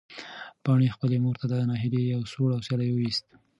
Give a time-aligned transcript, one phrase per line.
[0.63, 3.25] پاڼې خپلې مور ته د ناهیلۍ یو سوړ اسوېلی وویست.